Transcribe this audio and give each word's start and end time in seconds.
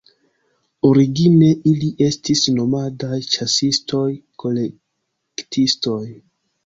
Origine, 0.89 1.49
ili 1.73 1.89
estis 2.05 2.41
nomadaj, 2.55 3.19
ĉasistoj-kolektistoj. 3.35 6.01